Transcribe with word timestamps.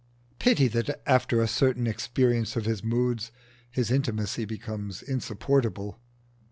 Pity 0.39 0.67
that, 0.69 0.99
after 1.05 1.39
a 1.41 1.47
certain 1.47 1.85
experience 1.85 2.55
of 2.55 2.65
his 2.65 2.83
moods, 2.83 3.31
his 3.69 3.91
intimacy 3.91 4.45
becomes 4.45 5.03
insupportable! 5.03 5.99